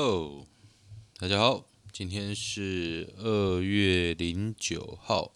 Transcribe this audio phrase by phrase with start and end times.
[0.00, 0.46] 哦，
[1.18, 5.30] 大家好，今天是二月零九号，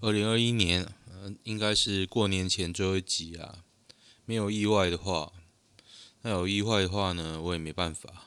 [0.00, 3.64] 二零二一年，嗯，应该是过年前最后一集啊。
[4.26, 5.32] 没有意外的话，
[6.20, 8.26] 那有意外的话呢，我也没办法，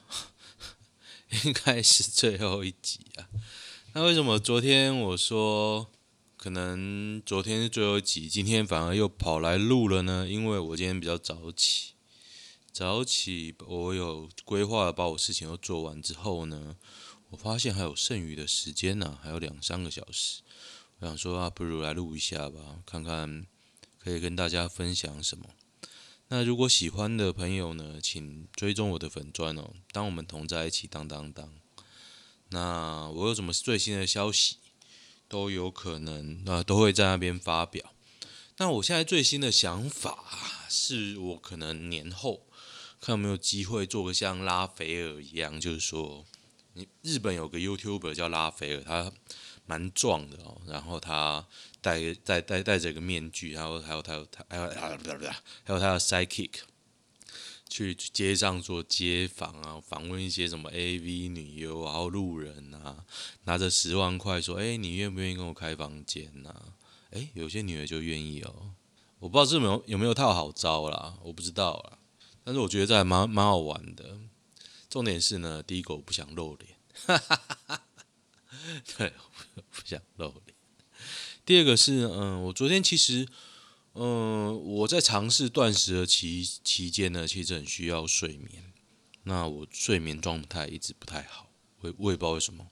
[1.46, 3.30] 应该是最后一集啊。
[3.94, 5.88] 那为什么昨天我说
[6.36, 10.28] 可能昨天是最后一集，今天反而又跑来录了呢？
[10.28, 11.93] 因为我今天比较早起。
[12.74, 16.76] 早起，我有规划把我事情都做完之后呢，
[17.30, 20.42] 我发现还有剩余的时间呢、还有两三个小时。
[20.98, 23.46] 我想说啊，不如来录一下吧，看看
[24.00, 25.52] 可以跟大家分享什么。
[26.30, 29.76] 那如果喜欢的朋友呢，请追踪我的粉钻哦。
[29.92, 31.54] 当我们同在一起，当当当。
[32.50, 34.56] 那我有什么最新的消息，
[35.28, 37.94] 都有可能啊、都会在那边发表。
[38.58, 42.48] 那我现在最新的想法，是我可能年后。
[43.04, 46.24] 看有没有机会做个像拉斐尔一样，就是说，
[46.72, 49.12] 你日本有个 YouTuber 叫拉斐尔，他
[49.66, 51.46] 蛮壮的哦，然后他
[51.82, 54.98] 戴戴戴戴着个面具，然后还有他有他还有还有
[55.66, 56.52] 还有他的 sidekick
[57.68, 63.04] 去街上做街访啊，访问一些什么 AV 女优啊，然后路人啊，
[63.44, 66.56] 拿着十万块说，哎，你愿不愿意跟我开房间呐？
[67.12, 68.72] 哎，有些女的就愿意哦，
[69.20, 71.98] 我不知道这没有有没有套好招啦，我不知道啦。
[72.44, 74.20] 但是我觉得这还蛮蛮好玩的，
[74.90, 77.84] 重点是呢，第一个我不想露脸，哈哈哈哈，
[78.98, 79.14] 对，
[79.72, 80.56] 不想露脸。
[81.46, 83.28] 第二个是，嗯，我昨天其实，
[83.94, 88.72] 嗯，我在尝试断食的期期间呢，其实很需要睡眠。
[89.24, 91.50] 那我睡眠状态一直不太好，
[91.80, 92.68] 我我也不知道为什么。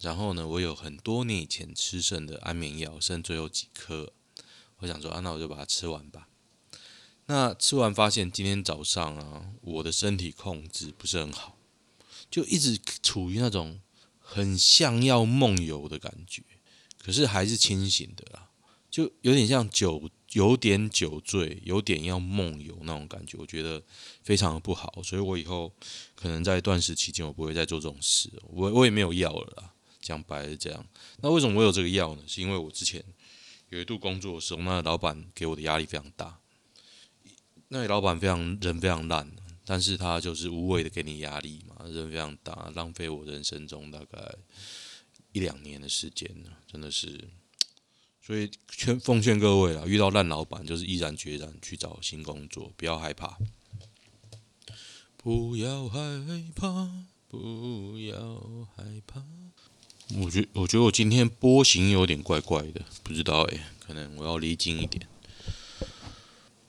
[0.00, 4.12] 然后呢，我有很多年以前吃剩的安眠药，剩最后几颗，
[4.78, 6.28] 我想说啊，那我就把它吃完吧。
[7.26, 11.56] 那吃完发现今天早上啊，我的身体控制不是很好，
[12.30, 13.80] 就一直处于那种
[14.18, 16.42] 很像要梦游的感觉，
[16.98, 18.50] 可是还是清醒的啦，
[18.90, 23.82] 就有点像酒，有点酒醉，有点要梦游那种感觉，我觉得
[24.22, 25.72] 非常的不好，所以我以后
[26.14, 30.84] 可能在断食期间，我不会再做这种事，我我也没有药了啦，讲白是这样。
[31.20, 32.22] 那为什么我有这个药呢？
[32.26, 33.02] 是因为我之前
[33.68, 36.40] 有一度工作的时候，那老板给我的压力非常大。
[37.72, 39.26] 那位老板非常人非常烂，
[39.64, 44.34] 但是他就是无谓的给你压力嘛，人非常大，浪费我人生中大概
[45.32, 47.30] 一两年的时间呢，真的是。
[48.20, 53.38] 所以劝奉劝各位啊，遇到烂老板就是毅然决然去找新工作，不要害怕，
[55.16, 55.98] 不要害
[56.54, 59.24] 怕，不要害怕。
[60.20, 65.08] 我觉我觉得我今天波形有点怪怪的，不知道诶，可能我要离近一点。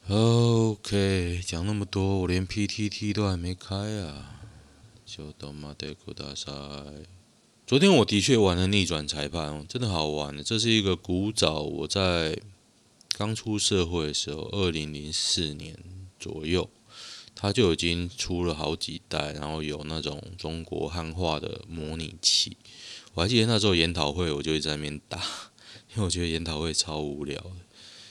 [0.10, 4.42] OK，讲那么多，我连 PTT 都还没开啊！
[5.06, 6.52] 就都马德古大赛。
[7.66, 10.44] 昨天我的确玩了逆转裁判，真的好玩。
[10.44, 12.38] 这是一个古早，我在
[13.18, 15.80] 刚出社会的时候，二零零四年
[16.20, 16.70] 左右，
[17.34, 22.58] 它就已经出了好几代，然后有那种中国汉化的模拟器。
[23.14, 25.18] 我还记得那时候研讨会，我就一直在那边打，
[25.96, 27.42] 因为我觉得研讨会超无聊。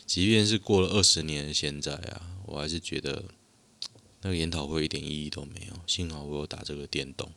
[0.07, 3.25] 即便是过了二十年现在啊，我还是觉得
[4.21, 5.75] 那个研讨会一点意义都没有。
[5.87, 7.31] 幸好我有打这个电动。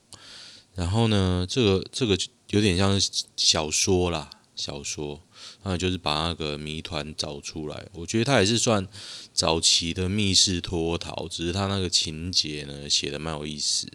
[0.74, 2.18] 然后呢，这个这个
[2.50, 3.00] 有点像
[3.38, 5.22] 小说啦，小说，
[5.64, 7.88] 那就是把那个谜团找出来。
[7.94, 8.86] 我觉得它也是算
[9.34, 13.88] 早期的密室脱逃，只是它那个情节呢写的蛮有意思，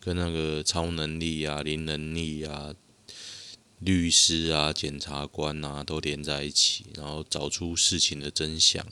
[0.00, 2.74] 跟那个超能力啊、灵能力啊。
[3.78, 8.86] 律师啊，检察官啊，都连在一起，然后找出事情的真相。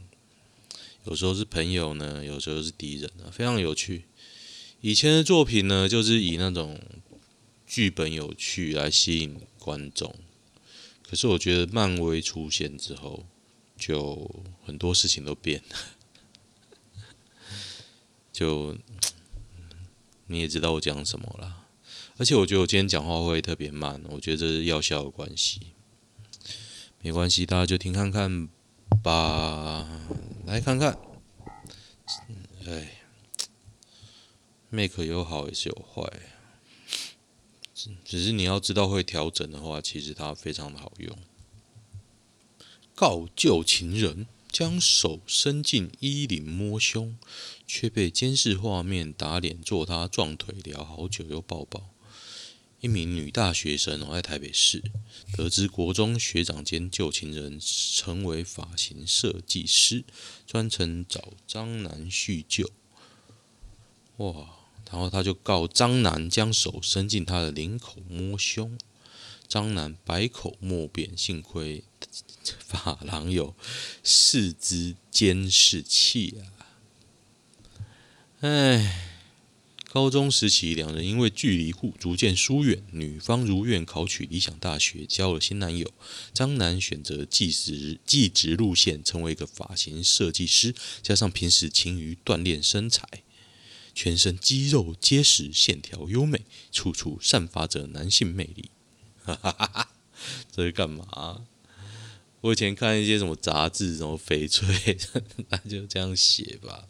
[1.05, 4.05] 有时候是朋友呢，有时候是敌人啊，非常有趣。
[4.81, 6.81] 以前的作品呢，就是以那种
[7.67, 10.15] 剧本有趣来吸引观众。
[11.03, 13.27] 可是我觉得漫威出现之后，
[13.77, 15.77] 就很多事情都变了。
[18.33, 18.77] 就
[20.27, 21.62] 你也知道我讲什么啦。
[22.19, 25.61] 而且我觉得我今天讲话会特别慢，我觉得这是药效的关系。
[27.01, 28.49] 没关系，大家就听看看
[29.03, 29.89] 吧，
[30.47, 30.99] 来看看。
[32.67, 33.03] 哎
[34.71, 36.07] ，make 有好也是有坏，
[38.05, 41.19] 只是你要知道会调整的话，其实它非常的好用。
[42.95, 47.17] 告旧情人将手伸进衣领摸胸，
[47.67, 51.92] 却被监视画面打脸，做他撞腿聊好久又抱抱。
[52.83, 54.83] 一名女大学生在台北市
[55.37, 60.05] 得知国中学长兼旧情人成为发型设计师，
[60.49, 62.69] 专程找张楠叙旧。
[64.17, 64.49] 哇，
[64.91, 68.77] 然后他就告张楠将手伸进他的领口摸胸，
[69.47, 71.85] 张楠百口莫辩，幸亏
[72.59, 73.55] 发廊有
[74.03, 76.43] 四支监视器啊！
[78.41, 79.02] 哎。
[79.93, 85.93] 高中时期，两人因为距离互逐渐疏远，女方如愿考取理想大学，交了新男友。
[86.33, 93.07] 张男选择技职技职路线，成为一个发型设计师，加上平时勤于锻炼身材，
[93.95, 98.71] 全身肌肉结实，线条优美，处处散发着男性魅力。
[99.23, 99.91] 哈哈哈哈，
[100.51, 101.45] 这是干嘛？
[102.41, 104.97] 我以前看一些什么杂志，什么翡翠，
[105.51, 106.89] 那就这样写吧。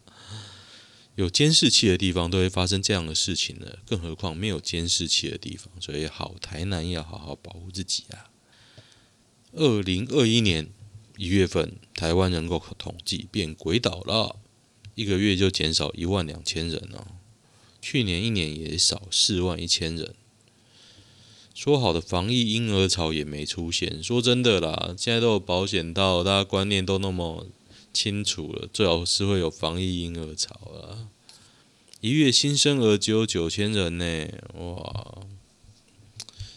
[1.15, 5.71] 有监视器的地方都会发生这样的事情呢，更何况没有监视器的地方。
[5.79, 8.31] 所以，好台南要好好保护自己啊！
[9.53, 10.71] 二零二一年
[11.19, 14.37] 一月份，台湾人口统计变轨岛了，
[14.95, 17.07] 一个月就减少一万两千人哦。
[17.83, 20.15] 去年一年也少四万一千人。
[21.55, 24.03] 说好的防疫婴儿潮也没出现。
[24.03, 27.47] 说真的啦，现在都有保险套，大家观念都那么。
[27.93, 31.09] 清楚了，最好是会有防疫婴儿潮啊！
[32.01, 35.23] 一月新生儿只有九千人呢，哇！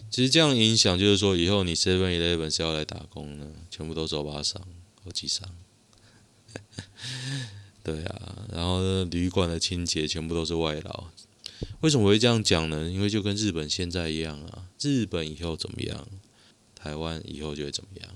[0.09, 4.61] 其实这样影响就是说，以后你 Seven Eleven 是要来打工呢，全部都走吧商、
[5.03, 5.47] 欧吉桑。
[7.83, 11.11] 对啊，然后旅馆的清洁全部都是外劳。
[11.81, 12.89] 为什么会这样讲呢？
[12.89, 16.07] 因为就跟日本现在一样啊，日本以后怎么样，
[16.73, 18.09] 台湾以后就会怎么样。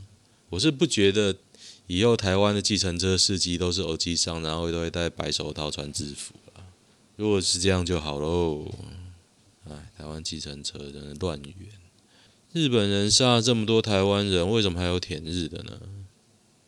[0.49, 1.35] 我是不觉得。
[1.89, 6.35] 以后台湾的计程车司机都是欧吉桑，然后都会戴白手套、穿制服。
[7.15, 8.71] 如果是这样就好喽。
[9.67, 11.69] 哎，台湾计程车真的乱源。
[12.53, 15.79] 日本人杀了这么多台湾人，为什么还有舔日的呢？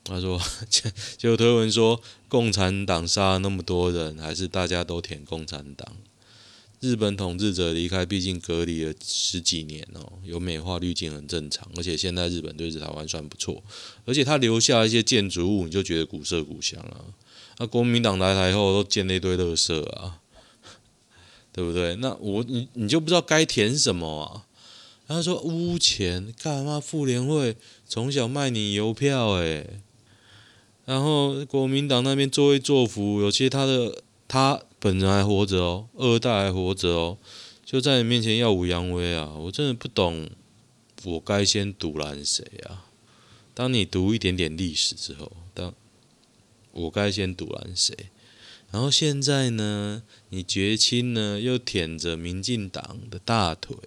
[0.04, 0.42] 他说，
[1.18, 5.96] 就推文说，共产党杀了那么多人，还是大家都舔共产党。
[6.82, 11.70] 日本统治者离开，毕竟隔离了十几年哦，有美化滤镜很正常。
[11.78, 13.64] 而且现在日本对台湾算不错，
[14.04, 17.06] 而且他留下一些建筑物，你就觉得古色古香啊。
[17.60, 20.18] 那国民党来台后都建了一堆垃圾啊，
[21.54, 21.96] 对不对？
[21.98, 24.48] 那我你你就不知道该填什么啊？
[25.08, 26.80] 他说污钱，干嘛？
[26.80, 27.56] 妇联会
[27.88, 29.82] 从小卖你邮票诶，
[30.86, 34.64] 然后国民党那边作威作福，有些他的他。
[34.82, 37.18] 本人还活着哦，二代还活着哦，
[37.64, 39.32] 就在你面前耀武扬威啊！
[39.36, 40.28] 我真的不懂，
[41.04, 42.88] 我该先赌烂谁啊？
[43.54, 45.72] 当你读一点点历史之后，当
[46.72, 47.96] 我该先赌烂谁？
[48.72, 53.78] 然后现在呢，你绝亲呢又舔着民进党的大腿，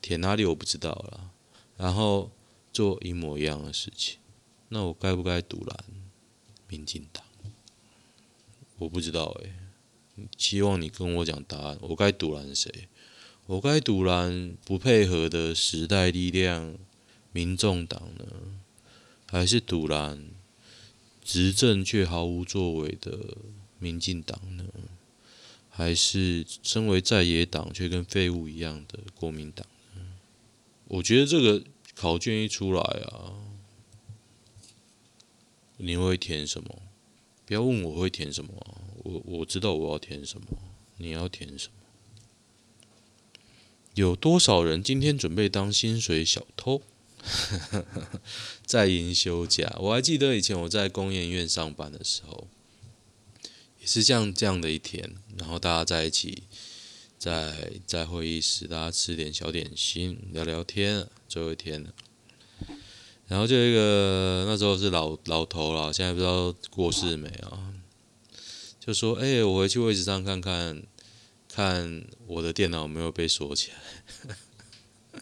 [0.00, 1.30] 舔哪里我不知道了。
[1.76, 2.32] 然后
[2.72, 4.18] 做一模一样的事情，
[4.70, 5.84] 那我该不该赌烂
[6.66, 7.22] 民进党？
[8.78, 9.52] 我不知道诶、
[10.36, 11.78] 希望你跟我讲答案。
[11.80, 12.88] 我该赌烂谁？
[13.46, 16.76] 我该赌烂不配合的时代力量、
[17.32, 18.26] 民众党呢？
[19.26, 20.30] 还是赌烂
[21.24, 23.36] 执政却毫无作为的
[23.78, 24.64] 民进党呢？
[25.68, 29.66] 还是身为在野党却跟废物一样的国民党？
[30.88, 31.64] 我觉得这个
[31.94, 33.32] 考卷一出来啊，
[35.78, 36.82] 你会填什么？
[37.46, 38.81] 不要问我会填什么。
[39.02, 40.46] 我我知道我要填什么，
[40.96, 41.74] 你要填什么？
[43.94, 46.82] 有多少人今天准备当薪水小偷？
[48.66, 52.48] 在营休假，我还记得以前我在工研院上班的时候，
[53.80, 56.44] 也是这样这样的一天，然后大家在一起，
[57.18, 61.92] 在在会议室，大家吃点小点心，聊聊天，最后一天了。
[63.28, 67.72] 然后就一个那时候是老老头了，现在不知道过世没啊？
[68.84, 70.82] 就说：“哎、我回去位置上看看，
[71.48, 73.70] 看我的电脑有没有被锁起
[75.12, 75.20] 来，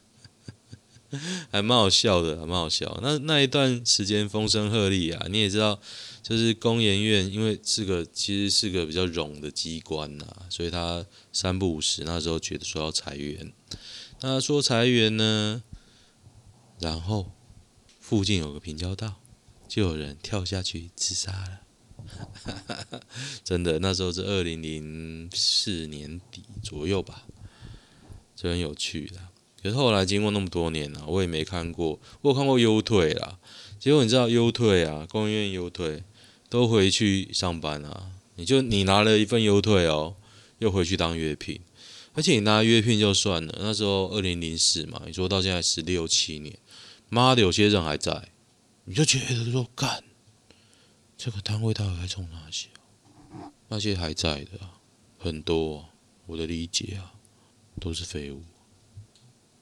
[1.53, 2.99] 还蛮好笑的，蛮好笑。
[3.03, 5.79] 那那一段时间风声鹤唳啊，你也知道，
[6.23, 13.53] 就是工研院，因为是个其实是个比较冗的机关呐、啊，所以他三不五时那时候觉得说要裁员，
[14.23, 15.63] 那说裁员呢，
[16.79, 17.31] 然后
[18.01, 19.21] 附近有个平交道，
[19.69, 21.61] 就有人跳下去自杀了。”
[23.45, 27.25] 真的，那时候是二零零四年底左右吧，
[28.37, 29.17] 就很有趣的。
[29.63, 33.39] 可是后来经过那么多年了，我也没看过，我有看过优退啦。
[33.79, 36.03] 结果你知道优退啊，工研院优退
[36.49, 38.11] 都回去上班啊。
[38.37, 40.17] 你就你拿了一份优退哦，
[40.61, 41.61] 又回去当约聘，
[42.15, 46.59] 而且你拿约聘就算了，那时候二零零四嘛，你说到现在十六七年，
[47.11, 48.31] 妈的，有些人还在，
[48.85, 50.03] 你就觉得说干。
[51.23, 52.69] 这个单位到底还从哪些？
[53.69, 54.53] 那些还在的
[55.19, 55.91] 很多，
[56.25, 57.13] 我的理解啊，
[57.79, 58.41] 都是废物，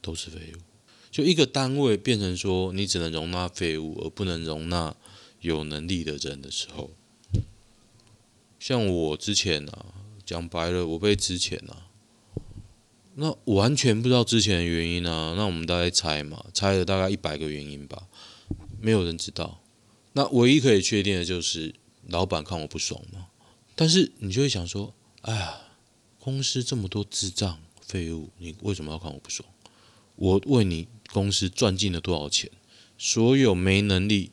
[0.00, 0.60] 都是废物。
[1.10, 4.94] 就一个单位变成说，你只能容纳废物，而不能容纳
[5.40, 6.92] 有能力的人的时候，
[8.60, 9.86] 像我之前啊，
[10.24, 11.90] 讲白了，我被之前啊，
[13.16, 18.06] 那完全不知道之前的原因啊，那我们大概猜嘛，猜了大概一百个原因吧，
[18.80, 19.60] 没有人知道。
[20.12, 21.74] 那唯一可以确定的就是
[22.06, 23.28] 老板看我不爽嘛。
[23.74, 25.60] 但是你就会想说，哎呀，
[26.18, 29.48] 公司这么多智障废物，你为什么要看我不爽？
[30.16, 32.50] 我为你公司赚进了多少钱？
[32.96, 34.32] 所有没能力，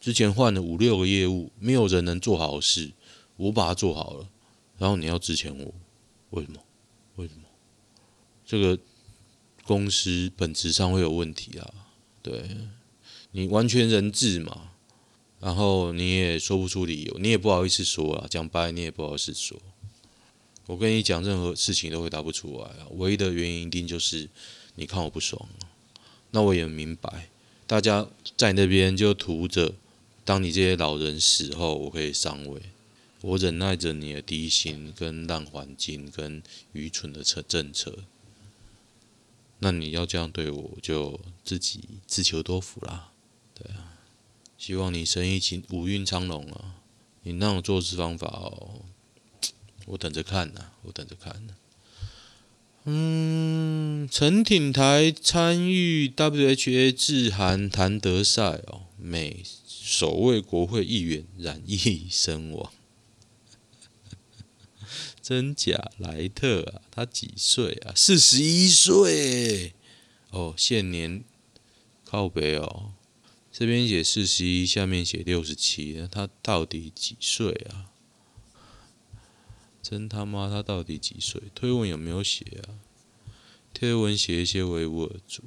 [0.00, 2.92] 之前换了五六个业务，没有人能做好的事，
[3.36, 4.28] 我把它做好了，
[4.78, 5.74] 然后你要支遣我，
[6.30, 6.62] 为什么？
[7.16, 7.42] 为什么？
[8.46, 8.78] 这个
[9.64, 11.74] 公司本质上会有问题啊！
[12.22, 12.56] 对，
[13.32, 14.69] 你完全人治嘛，
[15.40, 19.60] 然后你也说不出理由，你也不好意思说啊，讲白你也不好意思说。
[20.66, 24.28] 我跟你讲，任何事情都回答不出来啊，唯一的原因一定就是
[24.76, 25.66] 你看我不爽啊。
[26.30, 27.28] 那我也明白，
[27.66, 28.06] 大家
[28.36, 29.74] 在那边就图着，
[30.24, 32.62] 当你这些老人死后，我可以上位，
[33.22, 36.40] 我忍耐着你的低薪、跟烂环境、跟
[36.72, 38.04] 愚蠢的策政策。
[39.58, 43.10] 那你要这样对我，就自己自求多福啦。
[43.54, 43.89] 对啊，
[44.60, 46.74] 希望你生意兴五运昌隆啊！
[47.22, 48.82] 你那种做事方法哦，
[49.86, 51.54] 我等着看呐，我等着看呐。
[52.84, 62.70] 嗯，陈挺台参与 WHA 致韩谭德赛哦，美首位国会议员染疫身亡，
[65.22, 66.82] 真假莱特啊？
[66.90, 67.94] 他几岁啊？
[67.96, 69.72] 四十一岁
[70.28, 71.24] 哦，现年
[72.04, 72.92] 靠北哦，
[73.52, 77.90] 这边写四十一，下面写六十七，那他到底几岁啊？
[79.82, 81.42] 真他妈，他到底几岁？
[81.54, 82.78] 推文有没有写啊？
[83.72, 85.42] 推文写一些维吾尔族，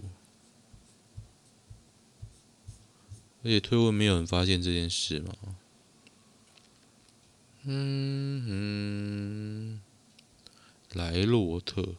[3.44, 5.36] 而且推文没有人发现这件事吗？
[7.64, 9.82] 嗯嗯，
[10.94, 11.96] 莱洛特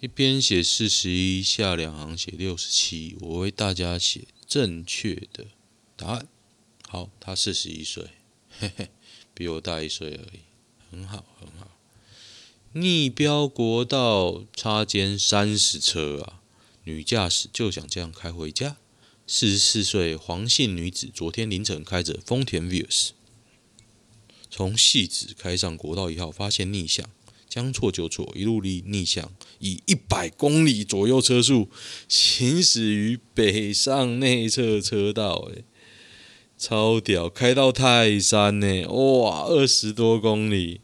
[0.00, 5.46] 一边写四十一，下两行写六十七，我为大家写正确的
[5.96, 6.28] 答案。
[6.88, 8.08] 好，他四十一岁，
[8.58, 8.88] 嘿嘿，
[9.32, 10.40] 比我大一岁而已。
[10.90, 11.70] 很好，很好。
[12.72, 16.40] 逆标国道插肩三十车啊，
[16.84, 18.76] 女驾驶就想这样开回家。
[19.26, 23.10] 四十四岁黄姓女子昨天凌晨开着丰田 Vios
[24.50, 27.08] 从汐止开上国道一号，发现逆向，
[27.54, 29.30] 将错就错，一路逆逆向，
[29.60, 31.68] 以一百公里左右车速
[32.08, 35.62] 行驶于北上内侧车道，诶
[36.58, 37.28] 超屌！
[37.28, 40.80] 开到泰山呢，哇，二十多公里。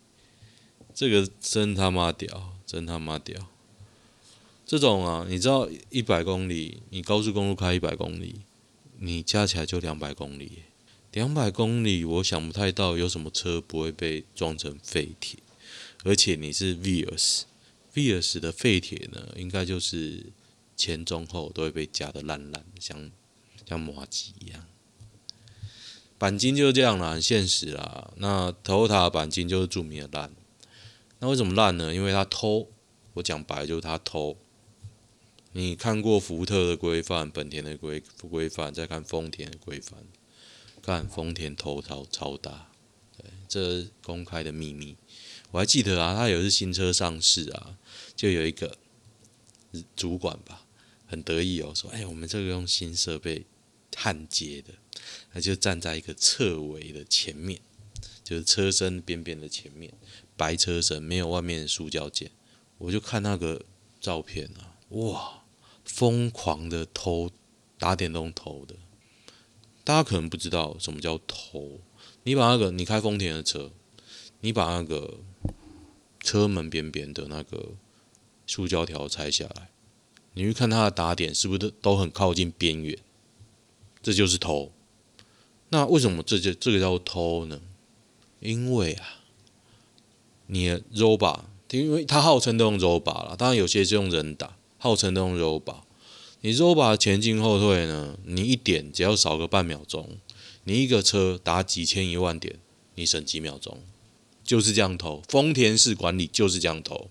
[0.95, 3.49] 这个真他妈屌，真他妈屌！
[4.65, 8.43] 这种啊，你知道一百公里，你高速公路开一百公里，
[9.01, 10.63] 你加起来就两百公里。
[11.11, 15.41] 两百公里，我想不太到有什么车不会被撞成废铁。
[16.05, 20.33] 而且你是 Vios，Vios 的废铁呢，应该就是
[20.77, 23.11] 前中后都会被夹得烂烂，像
[23.69, 24.67] 像麻糬一样。
[26.19, 28.13] 钣金就是这样啦，很现实啦。
[28.17, 30.35] 那 Toyota 鈑金就是著名的烂。
[31.19, 31.95] 那为什么烂呢？
[31.95, 32.69] 因为他偷，
[33.15, 34.37] 我讲白就是他偷。
[35.53, 39.99] 你看过福特的规范、本田的规规范，再看丰田的规范，
[40.83, 42.71] 看丰田偷超超大，
[43.19, 44.97] 对，这公开的秘密。
[45.51, 47.77] 我还记得啊，他有一次新车上市啊，
[48.15, 48.77] 就有一个
[49.97, 50.67] 主管吧，
[51.07, 53.45] 很得意哦，说：“哎，我们这个用新设备
[53.97, 54.75] 焊接的。”
[55.33, 57.61] 他就站在一个侧围的前面，
[58.23, 59.93] 就是车身边边的前面。
[60.37, 62.31] 白车身没有外面的塑胶件，
[62.79, 63.63] 我就看那个
[64.01, 65.45] 照片啊，哇，
[65.85, 67.31] 疯狂的偷，
[67.79, 68.75] 打电动偷的。
[69.85, 71.81] 大家可能不知道什么叫偷，
[72.25, 73.73] 你把那个你开丰田的车，
[74.41, 75.21] 你把那个
[76.21, 77.71] 车门边边的那个
[78.47, 79.71] 塑胶条拆下来，
[80.35, 82.99] 你去看它的打点是不是都都很靠近边缘？
[84.03, 84.73] 这就是偷。
[85.71, 87.61] 那为什么这就这个叫偷呢？
[88.41, 89.17] 因为啊。
[90.53, 95.83] 你的 roll bar，因为它号称都用 roll bar 了，当然有些是用人打，号称都用 roll bar。
[96.41, 98.19] 你 roll bar 前进后退呢？
[98.25, 100.19] 你一点只要少个半秒钟，
[100.65, 102.59] 你一个车打几千一万点，
[102.97, 103.81] 你省几秒钟，
[104.51, 105.23] 就是这样投。
[105.29, 107.09] 丰田式管理就是这样投，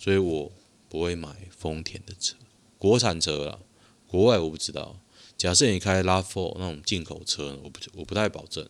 [0.00, 0.50] 所以我
[0.88, 2.34] 不会买丰田的车，
[2.76, 3.60] 国产车啦，
[4.08, 4.98] 国外我不知道。
[5.38, 6.26] 假设你开拉力
[6.56, 8.68] 那种进口车，我不我不太保证。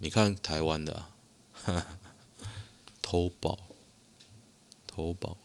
[0.00, 1.08] 你看台湾的啊，
[1.64, 1.98] 哈哈。
[3.00, 3.58] 偷爆，
[4.86, 5.38] 投保。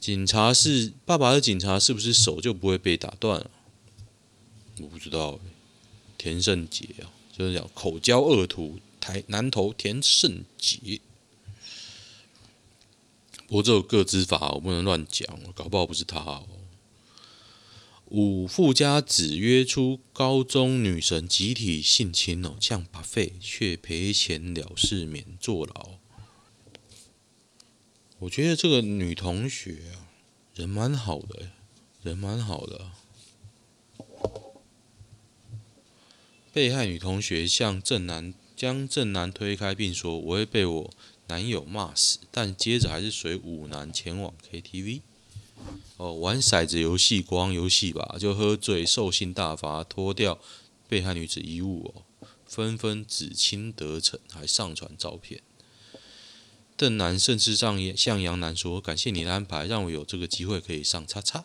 [0.00, 3.48] 警察是爸爸的警察，是不是手就不会被打断了？
[4.80, 5.38] 我不知道。
[6.18, 11.00] 田胜杰啊，就是讲口交恶徒台南投田胜杰。
[13.46, 16.48] 不过这有个资法，我不能乱讲，搞不好不是他哦。
[18.06, 25.90] 五富家子约出高中女神集体性侵哦，向八费却赔钱了事免坐牢。
[28.18, 29.92] 我觉得这个女同学，
[30.56, 31.52] 人蛮好的，
[32.02, 32.90] 人蛮好的。
[36.52, 40.90] 被害女同学向正男将正男推开，并说：“我会被我
[41.28, 45.02] 男友骂死。”但接着还是随五男前往 KTV，
[45.98, 50.38] 哦，玩骰子游戏、光游戏吧，就喝醉、兽性大发，脱掉
[50.88, 55.42] 被害女子衣物哦，纷纷指亲得逞，还上传照片。
[56.78, 61.44] 邓男甚至上向杨男说：“感谢你的安排，让我有这个机会可以上叉叉。”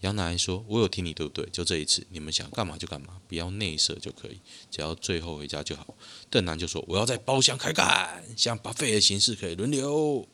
[0.00, 1.48] 杨男说：“我有听你，对不对？
[1.50, 5.94] 就这一次，你们想干嘛就干嘛，不要内射就可以，只要最后回家就好。”
[6.30, 10.28] 邓男就说：“我要在包厢开干，像 buffet 的形式可以轮流。”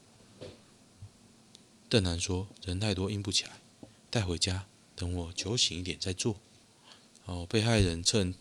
[1.88, 3.60] 邓男说：“人太多，硬不起来，
[4.10, 4.66] 带回家，
[4.96, 6.36] 等我酒醒一点再做。”
[7.26, 8.34] 哦，被害人趁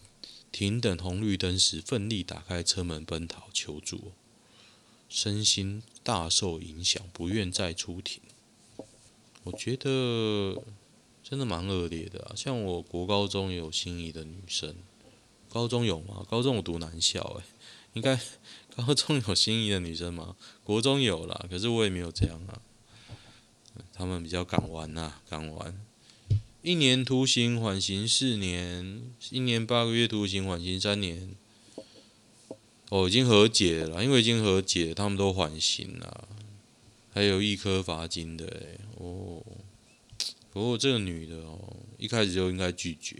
[0.52, 4.12] 停等红绿灯时，奋力打开车门奔逃求助。
[5.08, 8.22] 身心大受影响，不愿再出庭。
[9.44, 10.64] 我觉得
[11.32, 12.36] 真的蛮恶劣的啊！
[12.36, 14.76] 像我国高中也有心仪的女生，
[15.48, 16.26] 高中有吗？
[16.30, 17.44] 高中我读男校，诶，
[17.94, 18.20] 应该
[18.76, 20.36] 高中有心仪的女生吗？
[20.66, 22.60] 国中有啦，可是我也没有这样啊。
[23.94, 25.82] 他们比较敢玩呐，敢玩。
[26.64, 31.34] 一年徒刑缓刑四年，一年八个月徒刑缓刑三年。
[32.90, 36.28] 哦，已经和解了，因为已经和解，他们都缓刑了，
[37.14, 38.46] 还有一颗罚金的
[38.98, 39.42] 哦。
[40.52, 43.18] 不过这个女的哦，一开始就应该拒绝。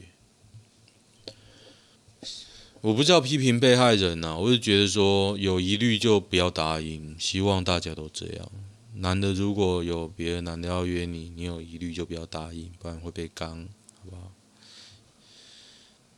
[2.82, 8.52] 我不是要批评被害人呐，我是觉得说有疑虑就不要答应，希望大家都这样。
[8.96, 13.70] 男的如果有别的男的要约你，你有疑虑就不要答应，不然会被刚，
[14.04, 14.32] 好不好？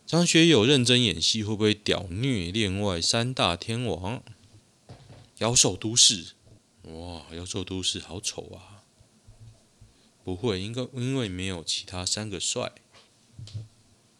[0.06, 4.23] 张学友认真演戏，会不会屌虐恋外三大天王？
[5.39, 6.34] 妖兽都市，
[6.84, 8.73] 哇，妖兽都市好丑啊！
[10.24, 12.72] 不会，应该因为没有其他三个帅。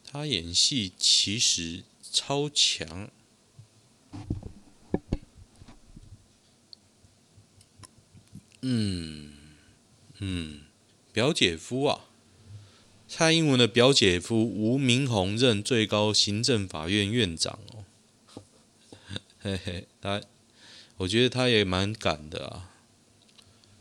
[0.04, 3.10] 他演戏其实超强。
[8.60, 9.32] 嗯
[10.18, 10.62] 嗯，
[11.12, 12.06] 表姐夫啊。
[13.06, 17.84] 蔡英文的表姐夫吴明宏任最高行政法院院长哦，
[19.40, 20.20] 嘿嘿，他
[20.96, 22.73] 我觉得他也蛮敢的啊。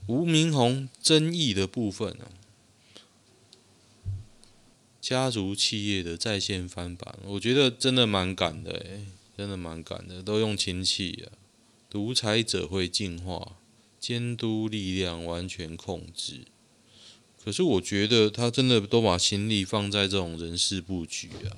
[0.08, 2.28] 吴明宏争议的部分哦，
[5.00, 9.06] 家族企业的在线翻版，我觉得真的蛮敢的诶，
[9.38, 11.32] 真的蛮敢的，都用亲戚啊。
[11.89, 13.58] 独裁者会进化，
[14.00, 16.46] 监督力量完全控制。
[17.44, 21.56] 可是我觉得他真的都把心力放在这种人事布局啊，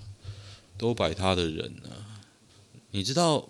[0.78, 2.22] 都摆他的人啊。
[2.92, 3.50] 你知道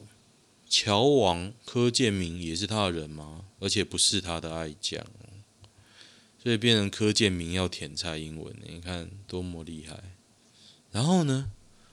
[0.77, 3.45] 乔王柯建铭也是他的人吗？
[3.61, 5.01] 而且不是他的爱将，
[6.43, 10.03] 所以变成柯建铭要舔蔡英文，你看多么厉害。
[10.91, 11.49] 然后呢，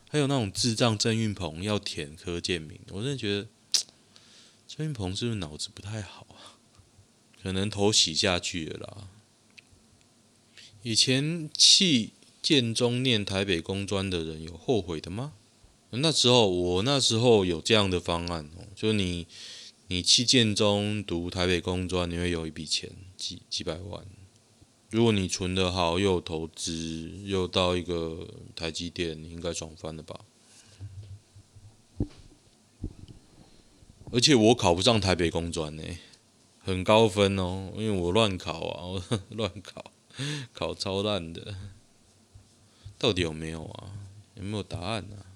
[0.09, 3.47] 还有那种智障郑运鹏要舔柯建铭，我真的觉得
[4.66, 6.59] 郑运鹏是不是脑子不太好啊？
[7.40, 9.09] 可能头洗下去了啦。
[10.83, 15.35] 以前弃建中念台北工专的人有后悔的吗？
[15.98, 19.26] 那时候我那时候有这样的方案哦，就你
[19.88, 24.05] 你弃建中读台北工专，你会有一笔钱几几百万。
[24.90, 30.20] 如果你存得好，又有投资，又到一个台积电，你应该爽翻了吧？
[34.11, 35.83] 而且我考不上台北工专呢，
[36.62, 39.92] 很高分哦，因为我乱考啊，我 乱考。
[40.52, 41.55] 考超烂的，
[42.98, 43.92] 到底有没有啊？
[44.35, 45.32] 有没有答案啊？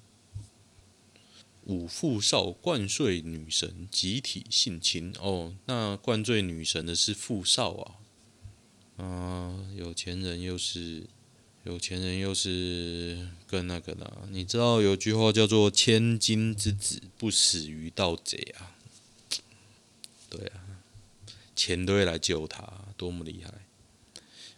[1.66, 9.04] 五富少灌醉女神集体性侵哦，那灌醉女神的是富少啊？
[9.04, 11.06] 啊，有钱人又是
[11.64, 14.28] 有钱人又是更那个的。
[14.30, 18.76] 你知道有句话叫做“千金之子不死于盗贼”啊？
[20.30, 20.62] 对啊，
[21.56, 23.52] 钱都会来救他，多么厉害！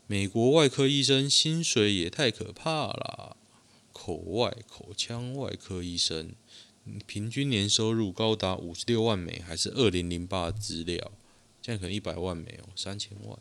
[0.06, 3.36] 美国外科医生薪水也太可怕了，
[3.92, 6.32] 口外口腔外科医生
[7.06, 11.12] 平均年收入高达五十六万美，还是二零零八资料？
[11.62, 13.38] 现在可能一百万美哦，三千万。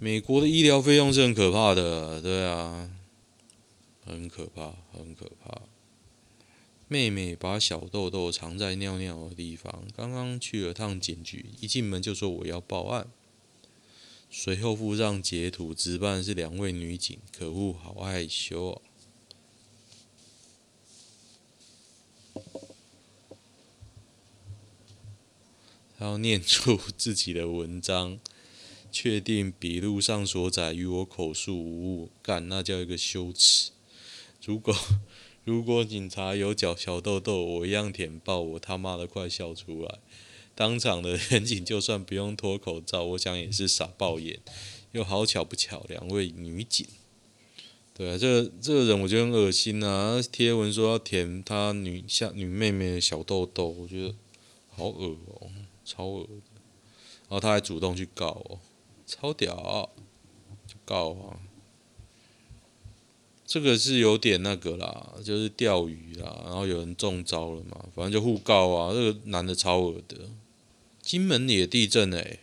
[0.00, 2.90] 美国的医疗费用是很可怕的，对啊，
[4.04, 5.62] 很可怕，很可怕。
[6.88, 13.06] 妹妹把小豆豆藏在尿尿的地方，刚刚去了趟警局，一进门就说我要报案，
[14.28, 18.82] 随后附上截图，值班是两位女警，可恶，好害羞哦。
[26.02, 28.18] 要念出自己的文章，
[28.90, 33.70] 确定笔录上所载与我口述无误，干，那叫一个羞耻。
[34.44, 34.74] 如果
[35.44, 40.00] 如果警察有脚小豆豆，我一样舔爆，我他妈的快笑出来！
[40.54, 44.40] 当场的员警就算不用脱口罩，我想也是傻爆眼。
[44.90, 46.86] 又好巧不巧，两位女警。
[47.94, 50.20] 对啊，这这个人我觉得很恶心啊！
[50.32, 54.14] 贴文说要舔他女下女妹妹的小豆豆，我觉得
[54.68, 55.50] 好恶哦，
[55.92, 56.60] 超恶的。
[57.28, 58.58] 然后他还主动去告哦，
[59.06, 59.90] 超屌，
[60.66, 61.40] 就告啊！
[63.46, 68.92] 这个是有点那个啦，就是钓鱼啦，然后有人中招了嘛，反正就互告啊。
[68.94, 70.30] 这个男的超恶的，
[71.02, 72.38] 金门也地震哎、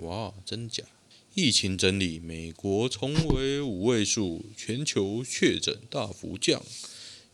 [0.00, 0.84] 哇，真假？
[1.34, 6.60] 疫情整理，美国重回五位数，全球确诊大幅降，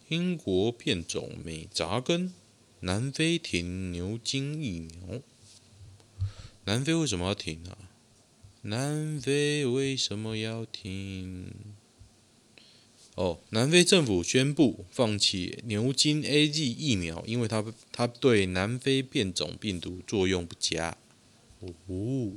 [0.08, 2.32] 英国变种美扎根，
[2.80, 5.20] 南非停牛津疫苗，
[6.66, 7.78] 南非为什么要停啊？
[8.62, 11.52] 南非为什么要停？
[13.14, 20.98] 哦，南非政府宣布放弃牛津 A G 疫苗，因为它它对南非变种病毒作用不佳。
[21.60, 22.32] 哦，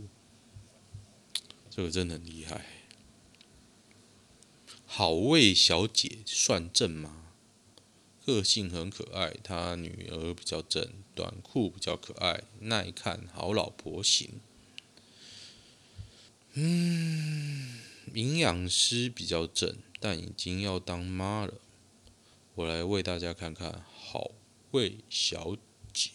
[1.72, 2.66] 这个真的很厉害。
[4.86, 7.19] 好味小姐算正吗？
[8.30, 14.40] 个性很可爱，她女儿比较正，短裤比较可爱，耐看，好老婆型。
[16.54, 17.80] 嗯，
[18.14, 19.78] 营养师比较正。
[20.02, 21.56] 但已经要当妈了，
[22.56, 24.32] 我来为大家看看好
[24.72, 25.58] 味小
[25.92, 26.12] 姐。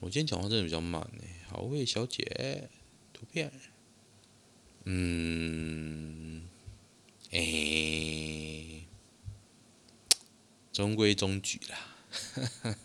[0.00, 1.22] 我今天讲话真的比较慢呢。
[1.46, 2.70] 好味小姐，
[3.12, 3.52] 图片，
[4.84, 6.48] 嗯，
[7.30, 8.84] 哎、欸，
[10.72, 12.76] 中规中矩啦。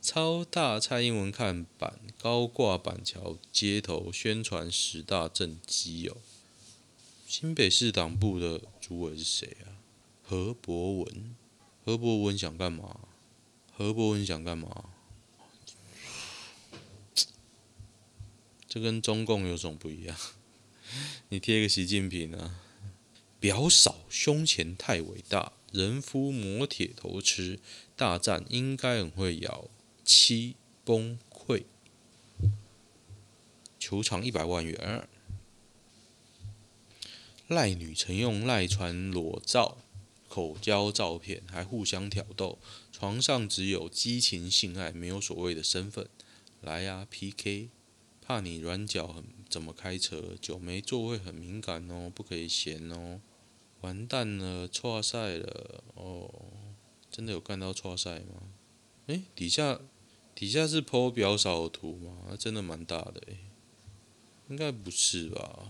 [0.00, 6.16] 超大蔡英文看板，高挂板桥街头宣传十大政绩哦。
[7.26, 9.76] 新北市党部的主委是谁啊？
[10.22, 11.36] 何博文。
[11.84, 13.00] 何博文想干嘛？
[13.76, 14.90] 何博文想干嘛？
[18.68, 20.16] 这跟中共有什么不一样？
[21.28, 22.60] 你贴个习近平啊？
[23.38, 27.60] 表嫂胸前太伟大，人夫磨铁头吃，
[27.96, 29.68] 大战应该很会咬。
[30.04, 31.64] 七崩溃。
[33.78, 35.08] 求偿一百万元。
[37.46, 39.78] 赖女曾用赖传裸照、
[40.28, 42.58] 口交照片，还互相挑逗，
[42.92, 46.08] 床上只有激情性爱，没有所谓的身份。
[46.60, 47.70] 来呀，PK！
[48.20, 50.36] 怕你软脚很，怎么开车？
[50.40, 53.20] 酒没座位很敏感哦，不可以嫌哦。
[53.80, 56.30] 完蛋了，错赛了哦！
[57.10, 58.42] 真的有看到错赛吗？
[59.06, 59.80] 诶，底下
[60.34, 62.36] 底下是 po 表嫂的图吗？
[62.38, 63.38] 真的蛮大的诶，
[64.48, 65.68] 应该不是吧？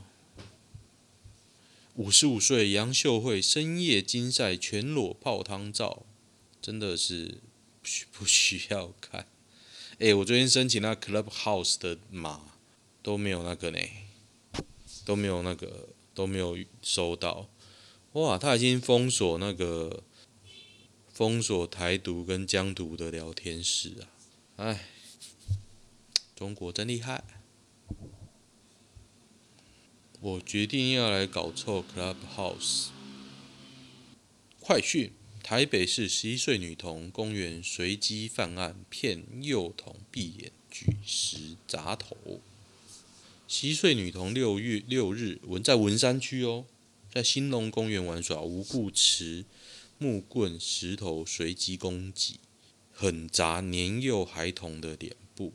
[1.94, 6.04] 五十五岁杨秀慧深夜金赛全裸泡汤照，
[6.60, 7.38] 真的是
[7.80, 9.26] 不需不需要看？
[9.98, 12.40] 哎、我最近申请那 Clubhouse 的码
[13.02, 13.78] 都没有那个呢，
[15.04, 17.48] 都没有那个都没有收到。
[18.14, 20.02] 哇，他已经封锁那个
[21.12, 24.10] 封锁台独跟疆独的聊天室啊！
[24.56, 24.88] 哎，
[26.34, 27.22] 中国真厉害。
[30.20, 32.88] 我决定要来搞臭 Clubhouse。
[34.58, 42.40] 快讯：台北市十一岁女童公园随机犯案，骗幼童闭眼举石砸头。
[43.46, 46.66] 十一岁女童六月六日文在文山区哦，
[47.12, 49.44] 在兴隆公园玩耍，无故持
[49.98, 52.38] 木棍、石头随机攻击，
[52.92, 55.52] 狠砸年幼孩童的脸部。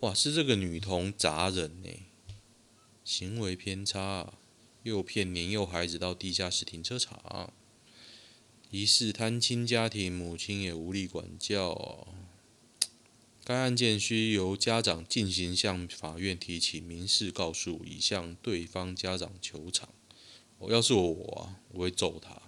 [0.00, 1.88] 哇，是这个女童砸人呢。
[3.04, 4.34] 行为偏差，
[4.82, 7.52] 诱骗年幼孩子到地下室停车场，
[8.72, 12.08] 疑似单亲家庭，母亲也无力管教。
[13.44, 19.88] 该案件需由家长进行向法院提起民事告诉，以向对方家长求偿。
[20.58, 22.40] 我要是我啊，我会揍他，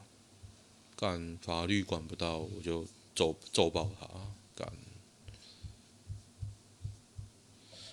[0.97, 4.09] 干法律管不到，我就揍揍爆他，
[4.55, 4.73] 干。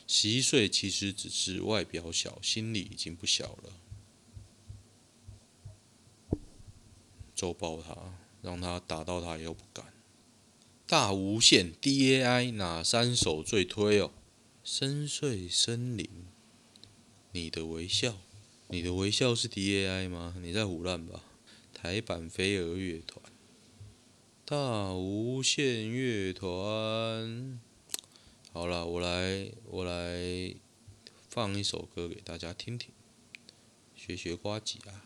[0.07, 3.73] 十一岁其实只是外表小，心里已经不小了。
[7.35, 9.93] 揍爆他，让他打到他又不敢。
[10.87, 14.11] 大无限 DAI 哪三首最推哦？
[14.63, 16.07] 深邃森林，
[17.31, 18.17] 你的微笑，
[18.75, 20.35] 你的微笑是 DAI 吗？
[20.41, 21.23] 你在胡乱吧？
[21.73, 23.23] 台版飞儿乐团，
[24.43, 27.57] 大无限乐团。
[28.51, 30.53] 好了，我来，我来
[31.29, 32.89] 放一首歌给大家听听，
[33.95, 35.05] 学学呱吉啊！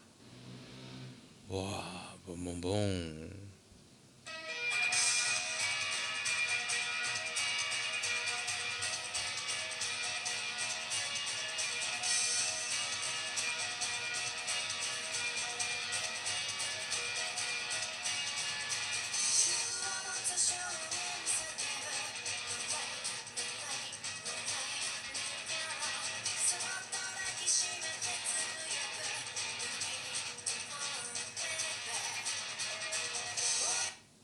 [1.50, 3.30] 哇，嘣嘣嘣！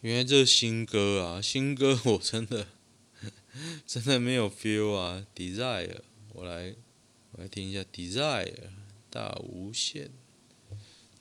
[0.05, 1.41] 原来这是新歌啊！
[1.41, 2.67] 新歌 我真的
[3.87, 5.97] 真的没有 feel 啊！Desire，
[6.33, 6.75] 我来
[7.31, 8.53] 我来听一下 Desire，
[9.09, 10.11] 大无限，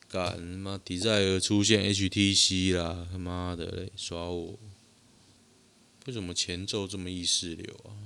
[0.06, 3.08] 干妈 Desire 出现 HTC 啦！
[3.10, 4.58] 他妈的嘞，耍我！
[6.04, 8.03] 为什么前奏这么意识流啊？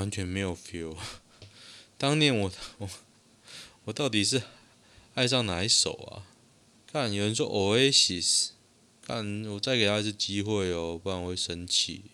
[0.00, 0.96] 完全没有 feel。
[1.98, 2.88] 当年我我
[3.84, 4.42] 我到底是
[5.14, 6.24] 爱上哪一首啊？
[6.90, 8.52] 看有人说 Oasis，
[9.02, 12.04] 看我再给他一次机会哦，不然我会生气。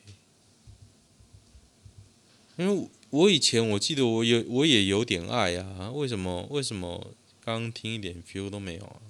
[2.57, 9.01] 因为我以前我记得我有我也有点爱啊，为什么为什么刚听一点 feel 都没有啊？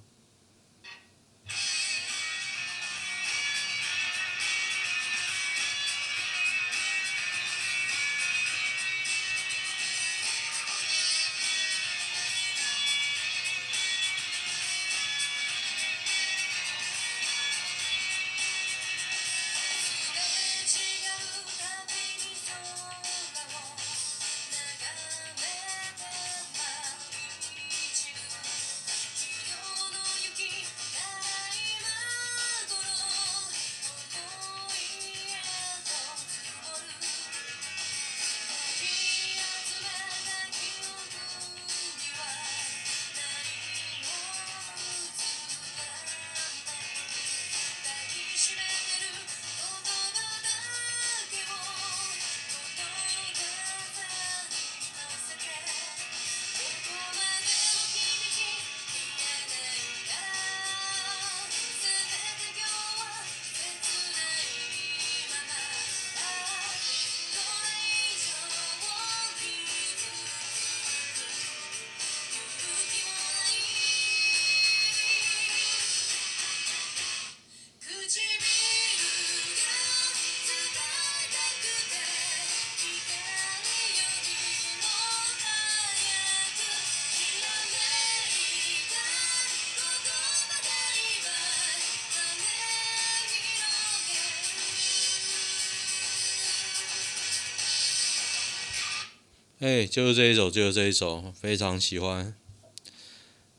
[99.67, 102.33] 哎、就是这一首，就是这一首，非常喜欢。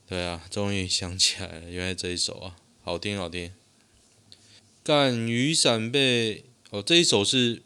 [0.07, 3.53] 对啊，终于想起来了，原来这一首啊，好听好听。
[4.83, 7.63] 干雨伞被哦，这一首是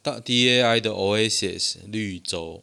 [0.00, 2.62] 大 DAI 的 Oasis 绿洲。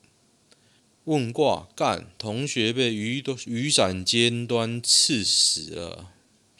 [1.03, 6.13] 问卦干同学被雨雨伞尖端刺死了，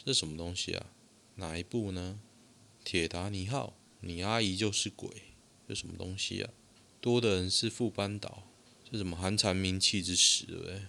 [0.04, 0.88] 这什么东西啊？
[1.36, 2.18] 哪一部呢？
[2.84, 5.08] 铁达尼号，你阿姨就是鬼，
[5.66, 6.50] 这什么东西啊？
[7.04, 8.44] 多的人是副班导，
[8.90, 10.86] 这什么寒蝉鸣泣之时，对不对？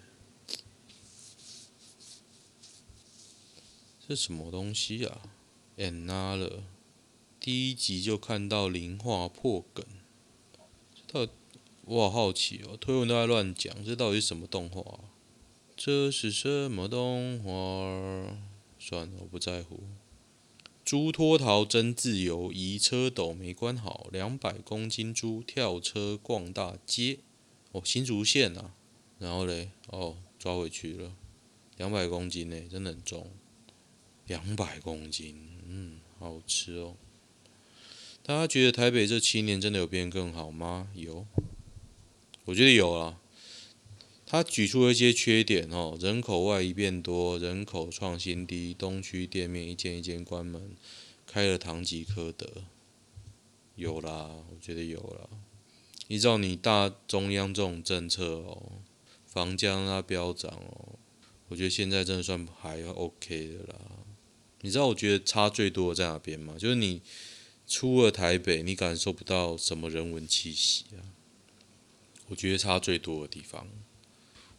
[4.07, 5.23] 这什么东西啊
[5.75, 6.61] ？Another，
[7.37, 9.85] 第一集就看到零话破梗，
[11.05, 11.33] 这到
[11.83, 15.01] 我好好奇哦，推文都在乱讲，这到底是什么动画？
[15.75, 18.37] 这是什么动画？
[18.79, 19.83] 算了，我不在乎。
[20.85, 27.17] 猪脱逃真自由，移车斗没关好，两百公斤猪跳车逛大街。
[27.71, 28.75] 哦，新竹县啊，
[29.17, 31.15] 然后嘞，哦，抓回去了，
[31.77, 33.31] 两百公斤呢，真的很重。
[34.27, 36.95] 两百公斤，嗯，好吃哦。
[38.21, 40.89] 大家觉得台北这七年真的有变更好吗？
[40.93, 41.25] 有，
[42.45, 43.19] 我觉得有啊。
[44.35, 50.75] 他举出了一些缺点哦，人口外移变多，人口创新低，东区店面一间一间关门，
[51.25, 52.65] 开了唐吉诃德，
[53.77, 55.29] 有啦，我觉得有啦。
[56.09, 58.73] 依照你大中央这种政策哦，
[59.25, 60.99] 房价让它飙涨哦，
[61.47, 63.79] 我觉得现在真的算还 OK 的啦。
[64.59, 66.57] 你知道我觉得差最多的在哪边吗？
[66.59, 67.01] 就是你
[67.65, 70.99] 出了台北，你感受不到什么人文气息啊。
[72.27, 73.69] 我觉得差最多的地方。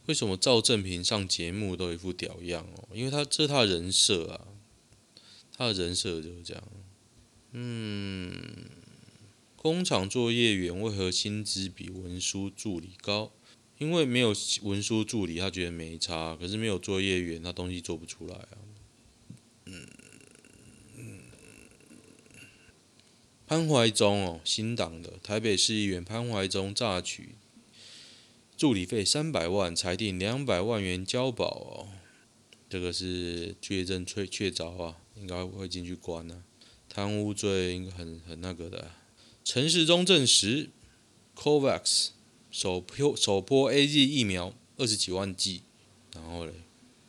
[0.06, 2.88] 为什么赵正平上节目都一副屌样哦？
[2.92, 4.46] 因为他这是他的人设啊，
[5.56, 6.62] 他的人设就是这样。
[7.50, 8.70] 嗯，
[9.56, 13.32] 工厂作业员为何薪资比文书助理高？
[13.78, 18.58] 因为没有文书助理，他觉得没差；可是没有作业员，他东西做不出来啊。
[19.64, 19.86] 嗯
[20.96, 21.18] 嗯，
[23.46, 27.30] 潘怀宗哦，新党的台北市议员潘怀宗诈取。
[28.56, 31.88] 助理费三百万，裁定两百万元交保哦。
[32.68, 36.42] 这个是确证确确凿啊，应该会进去关呢、
[36.88, 38.90] 贪污罪应该很很那个的。
[39.44, 40.70] 陈时中证实
[41.36, 42.08] ，COVAX
[42.50, 45.62] 首波首波 AZ 疫苗二十几万剂，
[46.14, 46.52] 然后嘞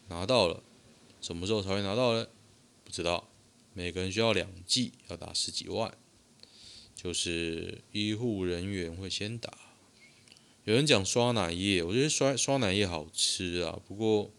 [0.10, 0.62] 拿到了，
[1.22, 2.28] 什么时候才会拿到呢？
[2.84, 3.30] 不知道。
[3.74, 5.96] 每个人需要两剂，要打十几万，
[6.96, 9.56] 就是医护人员会先打。
[10.68, 14.30] 有人讲刷奶液，我觉得刷刷奶液好吃啊，不过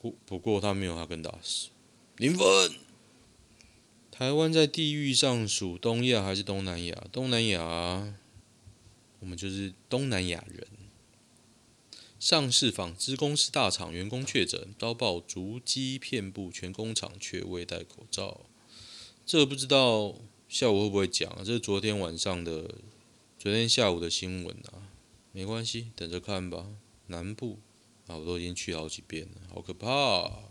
[0.00, 1.68] 不不过他没有哈根达斯。
[2.16, 2.72] 零分。
[4.10, 7.06] 台湾在地域上属东亚还是东南亚？
[7.12, 8.14] 东南亚，
[9.20, 10.66] 我们就是东南亚人。
[12.18, 18.40] 上市纺织公司大厂员工确诊，遭曝足迹遍布全工厂，却未戴口罩。
[19.26, 20.14] 这不知道
[20.48, 21.42] 下午会不会讲啊？
[21.44, 22.74] 这是昨天晚上的，
[23.38, 24.96] 昨天下午的新闻啊。
[25.38, 26.66] 没关系，等着看吧。
[27.06, 27.60] 南部
[28.08, 30.50] 啊，我都已经去好几遍了，好可怕啊。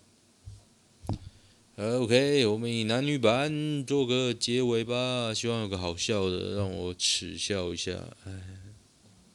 [1.76, 5.34] OK，我们以男女版做个结尾吧。
[5.34, 8.02] 希望有个好笑的，让我耻笑一下。
[8.24, 8.42] 哎，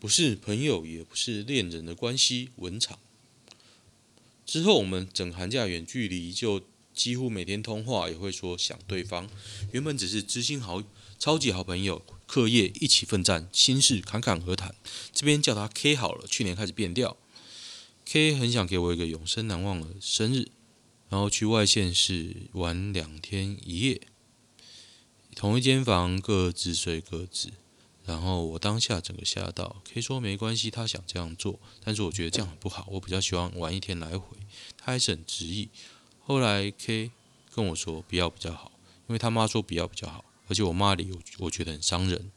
[0.00, 2.98] 不是朋友，也不是恋人的关系，文场。
[4.46, 6.62] 之后我们整寒假远距离，就
[6.94, 9.28] 几乎每天通话，也会说想对方。
[9.72, 10.82] 原本只是知心好，
[11.18, 12.00] 超级好朋友。
[12.32, 14.74] 课业一起奋战，心事侃侃而谈。
[15.12, 16.26] 这边叫他 K 好了。
[16.26, 17.18] 去年开始变调
[18.06, 20.48] ，K 很想给我一个永生难忘的生日，
[21.10, 24.00] 然后去外县市玩两天一夜，
[25.36, 27.50] 同一间房各自睡各自。
[28.06, 34.38] 然后我当下整个吓到，K 说没关系，他想这样做，但是我觉得这样很不好，我比较喜欢玩一天来回。
[34.78, 35.68] 他还是很执意。
[36.20, 37.10] 后来 K
[37.54, 38.72] 跟我说不要比较好，
[39.06, 40.24] 因为他妈说不要比较好。
[40.52, 42.30] 而且我妈里，我我觉得很伤人。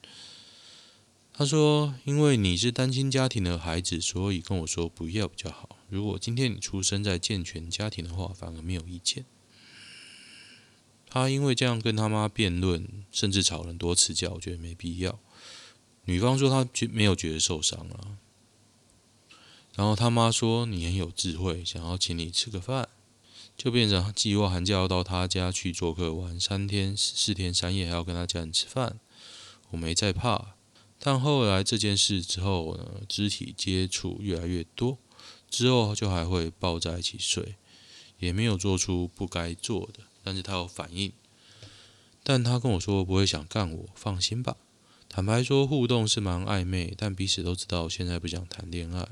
[1.33, 5.77] 他说：“因为你是单亲家庭的孩子，所以跟我说不要比较好。
[5.89, 9.25] 如果今天你出生在健全家庭的话，反而没有意见。”
[11.09, 15.19] 他因为这样跟他妈辩论，甚至吵了很多次架，我觉得没必要。
[16.05, 18.17] 女方说她觉没有觉得受伤了，
[19.75, 22.87] 然后他妈说：“你很有智慧，想要请你吃个饭。”
[23.57, 28.99] 就变成计划寒假要到他家去做客玩三天四天三夜，还要跟他家人吃饭。
[29.71, 30.55] 我没在怕，
[30.99, 34.97] 但后来这件事之后呢，肢体接触越来越多，
[35.49, 37.55] 之后就还会抱在一起睡，
[38.19, 41.11] 也没有做出不该做的，但是他有反应。
[42.23, 44.57] 但他跟我说不会想干我，放心吧。
[45.07, 49.07] 坦白说，互动是蛮暧昧，但彼此都知道现在不想谈恋爱。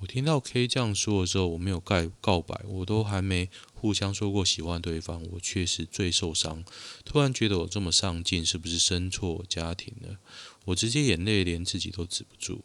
[0.00, 6.64] 我听到 K 这样说的时候，我没有告告白，我都还没互相说过喜欢对方，我确实最受伤。
[7.04, 10.16] 突然觉得我这么上进，是不是生错家庭了？
[10.66, 12.62] 我直接眼泪连自己都止不住。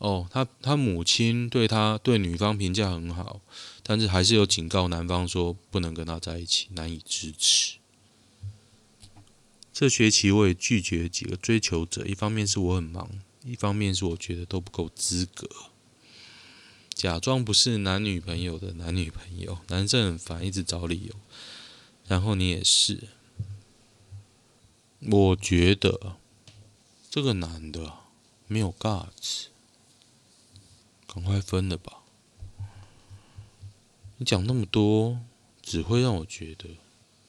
[0.00, 3.40] 哦，他他母亲对他对女方评价很好，
[3.82, 7.78] 但是还是有警告男方说不能跟他在一起，难以支持。
[9.72, 15.48] 这学期我也拒绝几个追求者，一方面是我很忙，一方面是我觉得都不够资格。
[16.94, 21.14] 假装不是男女朋友的男女朋友，男生很烦，一直找理由。
[22.06, 23.08] 然后你也是，
[25.00, 26.16] 我觉得
[27.08, 27.92] 这个男的
[28.46, 29.46] 没有 guts，
[31.06, 32.02] 赶快分了吧。
[34.16, 35.20] 你讲那么多，
[35.62, 36.78] 只会让我觉得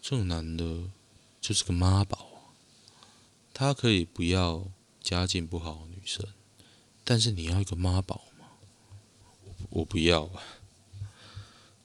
[0.01, 0.89] 这个男的
[1.39, 2.27] 就是个妈宝。
[3.53, 4.65] 他可以不要
[5.01, 6.25] 家境不好的女生，
[7.03, 8.45] 但是你要一个妈宝吗。
[9.43, 10.43] 我我不要啊！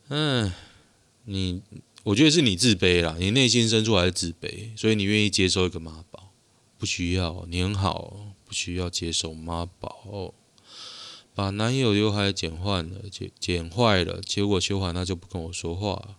[0.09, 0.53] 嗯，
[1.25, 1.62] 你，
[2.03, 6.33] 我觉得是你自卑啦，你内心深处还是自卑，所以你愿意接受一个妈宝，
[6.79, 10.35] 不需要，你很好，不需要接受妈宝。
[11.35, 16.17] 把男友刘海剪换了，剪剪坏了，结果修好他就不跟我说话，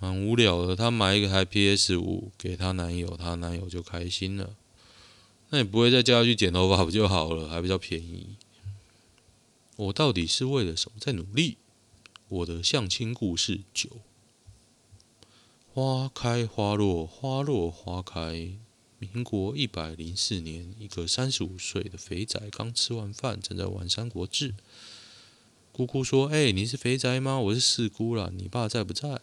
[0.00, 0.74] 蛮无聊的。
[0.74, 4.56] 他买一个台 PS 五给他男友，他男友就开心了。
[5.50, 7.48] 那你不会再叫他去剪头发不就好了？
[7.48, 8.36] 还比较便宜。
[9.76, 11.56] 我到底是为了什么在努力？
[12.28, 13.88] 我的相亲故事九：
[15.72, 18.52] 花开花落，花落花开。
[18.98, 24.50] 民国一百零四年，一个三十五岁的肥宅刚吃完饭，正在玩《三国志》。
[25.72, 27.40] 姑姑说：“哎、你是肥宅吗？
[27.40, 29.22] 我是四姑啦，你爸在不在？”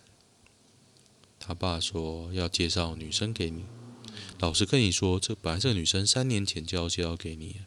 [1.39, 3.65] 他爸说：“要介绍女生给你。
[4.39, 7.57] 老实跟你说，这本来这个女生三年前就要介绍给你。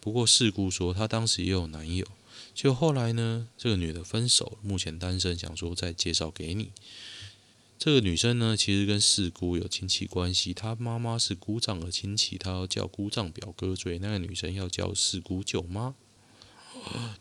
[0.00, 2.06] 不过四姑说她当时也有男友。”
[2.52, 6.72] 就后来呢，这个女的分手，目前单身，想说再介绍给你。
[7.78, 15.94] 这个女生呢，其实跟四姑有亲戚关系，她妈妈是姑丈的亲戚，她要叫姑丈表哥，所以那个女生要叫四姑舅妈。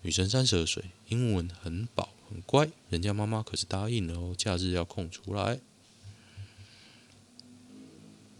[0.01, 5.59] 女生三十二岁，英文很饱，很乖，人家妈妈可是答应了哦，假日要空出来。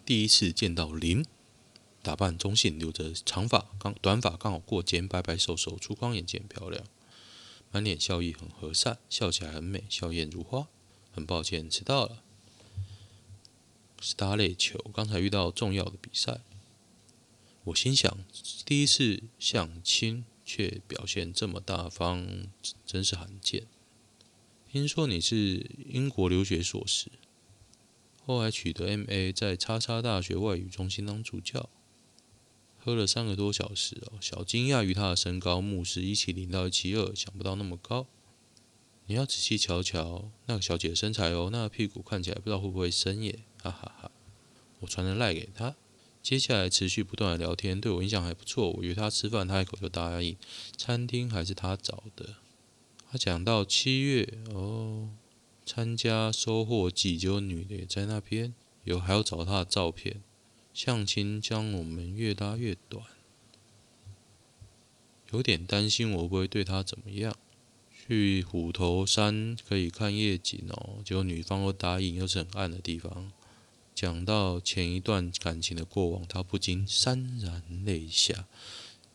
[0.10, 1.24] 第一次见到林。
[2.02, 6.84] 打扮中性，留着长发，刚短发刚好过肩，白白瘦瘦，粗光眼睛漂亮，
[7.72, 10.68] 满脸笑意，很和善，笑起来很美，笑靥如花。
[11.12, 12.24] 很抱歉迟到了，
[14.02, 16.42] 是打垒球，刚才遇到重要的比赛。
[17.66, 18.18] 我心想，
[18.66, 22.48] 第一次相亲却表现这么大方，
[22.84, 23.68] 真是罕见。
[24.72, 27.12] 听说你是英国留学硕士，
[28.30, 31.68] 后来取得 MA，在叉叉大学外语中心当助教。
[32.78, 38.06] 喝了三个多小时哦，小惊讶于他的身高，目视一七零到一七二，想不到那么高。
[39.08, 44.12] 你要仔细瞧瞧那个小姐的身材哦，那个屁股看起来不知道会不会生耶，哈哈哈。
[44.82, 45.76] 我传了赖给他，
[46.22, 48.70] 接下来持续不断的聊天，对我印象还不错。
[48.70, 50.38] 我约他吃饭，他一口就答应。
[50.78, 52.36] 餐厅还是他找的。
[53.12, 55.10] 他讲到七月哦，
[55.72, 58.56] 参加收获季，就女的也在那边，
[58.86, 60.24] 有还要找她的照片。
[60.74, 63.06] 相亲将我们越拉越短，
[65.32, 67.36] 有点担心我会不会对她怎么样。
[67.94, 73.32] 去虎头山可以看夜景哦，结果女方都答应，又是很暗的地方。
[73.94, 78.48] 讲到前一段感情的过往，他不禁潸然泪下。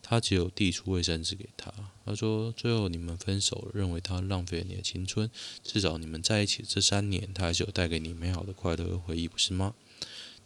[0.07, 1.73] 他只有递出卫生纸给他，
[2.05, 5.27] 他说：“最后你们分手了，认为他浪费了你的青春，
[5.63, 9.73] 至少你们在一起这三年，他还是有带给你美好的快乐和回忆，不是吗？”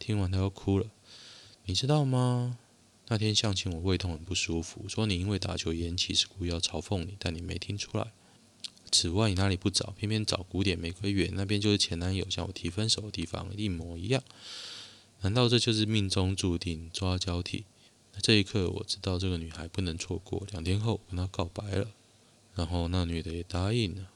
[0.00, 0.86] 听完他又哭了。
[1.66, 2.56] 你知道吗？
[3.08, 8.12] 那天相亲我胃痛很不舒服，说你因为打球延期是故意要嘲讽你，但你没听出来。
[8.90, 14.22] 此外你哪里不找，偏偏找古典玫瑰园那边就是前男友向我提分手的地方，一模一样。
[15.20, 17.66] 难道这就是命中注定抓交替？
[18.12, 20.46] 那这一刻我知道这个女孩不能错过。
[20.50, 21.92] 两天后跟她告白了，
[22.54, 24.10] 然后那女的也答应了，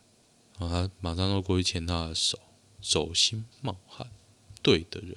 [0.58, 2.38] 然后她马上就过去牵她的手，
[2.80, 4.10] 手心冒汗，
[4.62, 5.16] 对的人。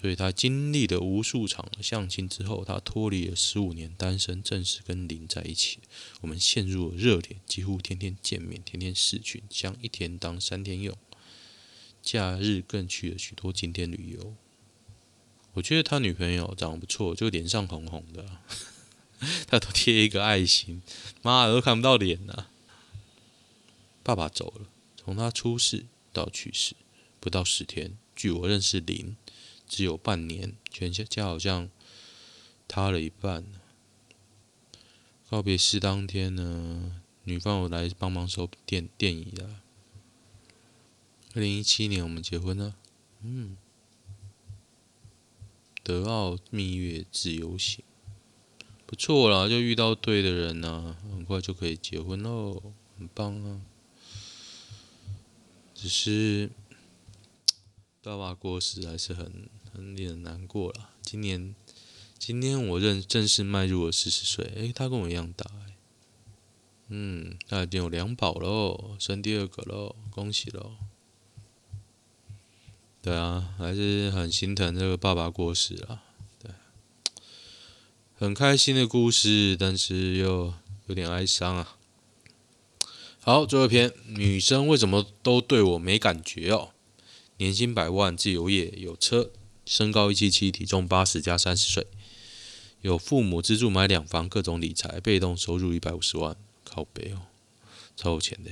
[0.00, 5.80] 所以他经历了无数场相亲之后，他脱离了十五年单身，正式跟林在一起。
[6.20, 10.96] 我们陷入了热恋，几乎天天见面，天天视群，将一天当三天用。
[12.00, 14.36] 假日更去了许多景点旅游。
[15.54, 18.24] 我觉得他女朋友长得不错，就脸上红红的，
[19.46, 20.82] 他都贴一个爱心，
[21.22, 22.46] 妈的都看不到脸呐。
[24.02, 26.74] 爸爸走了，从他出世到去世
[27.20, 27.96] 不到十天。
[28.14, 29.16] 据我认识林。
[29.70, 31.68] 只有半年，全家好像
[32.66, 33.44] 塌了一半。
[35.28, 39.56] 告别式当天呢，女方有来帮忙收电电椅的。
[41.34, 42.76] 二零一七年我们结婚了，
[43.20, 43.58] 嗯，
[45.88, 47.82] 德奥蜜月自由行，
[48.84, 53.62] 不错啦，就遇到对的人呐，很快就可以结婚喽，很棒啊。
[55.74, 56.50] 只是。
[58.02, 60.90] 爸爸过世还是很很令人难过了。
[61.02, 61.54] 今年，
[62.18, 65.50] 今天我认正式迈入了四十岁，诶，他跟我一样大，
[66.88, 70.76] 嗯，他已经有两宝喽，生第二个喽，恭喜喽！
[73.00, 76.02] 对啊，还是很心疼这个爸爸过世啊，
[76.42, 76.50] 对，
[78.14, 80.52] 很开心的故事，但是又
[80.86, 81.76] 有点哀伤啊。
[83.20, 86.70] 好，最后一篇，女生为什么都对我没感觉哦？
[87.36, 89.30] 年薪百万，自由业，有车，
[89.64, 91.86] 身高一七七，体重八十加三十岁，
[92.80, 97.22] 有父母资助买两房，各种理财，被动收入一百五十万，靠北哦，
[97.96, 98.50] 超有钱的。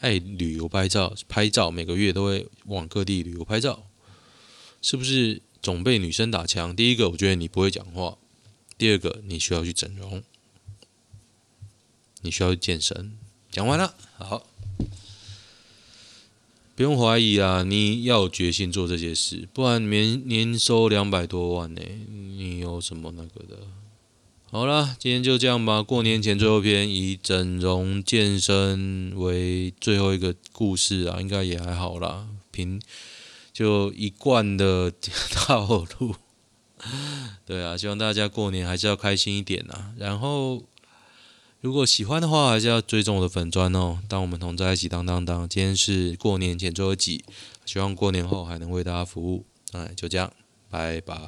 [0.00, 3.86] 爱旅游拍照，拍照每个月都会往各地旅游拍照，
[4.82, 6.74] 是不是总被女生打枪？
[6.74, 8.18] 第一个，我觉得你不会讲话；
[8.78, 10.22] 第二个，你需要去整容，
[12.22, 13.18] 你需要去健身。
[13.50, 14.46] 讲完了，好，
[16.74, 23.58] 不用怀疑啊，你要有决心做这些事，不然年年收两百多万呢，你有什么那个的？
[24.50, 25.82] 好了，今天就这样吧。
[25.82, 32.26] 过年前最后一篇，以整容健身为最后一个故事啊，应该也还好啦。
[32.50, 32.82] 凭
[33.52, 34.92] 就一贯的
[35.30, 36.16] 套路，
[37.46, 40.62] 对啊，希望大家过年还是要开心一点啊，然后。
[41.62, 43.98] 如果喜欢的话，还是要追踪我的粉砖哦。
[44.08, 45.46] 当我们同在一起，当当当。
[45.46, 47.22] 今天是过年前最后一集，
[47.66, 49.44] 希望过年后还能为大家服务。
[49.72, 50.32] 哎，就这样，
[50.70, 51.18] 拜拜。